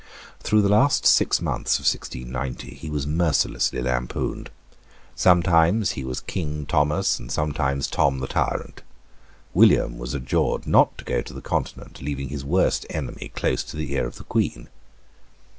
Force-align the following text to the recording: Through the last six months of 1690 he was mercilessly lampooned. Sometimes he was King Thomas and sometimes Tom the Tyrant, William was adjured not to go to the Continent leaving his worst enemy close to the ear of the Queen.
Through 0.39 0.63
the 0.63 0.67
last 0.69 1.05
six 1.05 1.43
months 1.43 1.77
of 1.77 1.83
1690 1.85 2.73
he 2.73 2.89
was 2.89 3.05
mercilessly 3.05 3.83
lampooned. 3.83 4.49
Sometimes 5.15 5.91
he 5.91 6.03
was 6.03 6.21
King 6.21 6.65
Thomas 6.65 7.19
and 7.19 7.31
sometimes 7.31 7.85
Tom 7.85 8.17
the 8.17 8.25
Tyrant, 8.25 8.81
William 9.53 9.99
was 9.99 10.15
adjured 10.15 10.65
not 10.65 10.97
to 10.97 11.05
go 11.05 11.21
to 11.21 11.33
the 11.35 11.39
Continent 11.39 12.01
leaving 12.01 12.29
his 12.29 12.43
worst 12.43 12.87
enemy 12.89 13.31
close 13.35 13.63
to 13.65 13.77
the 13.77 13.91
ear 13.93 14.07
of 14.07 14.15
the 14.15 14.23
Queen. 14.23 14.69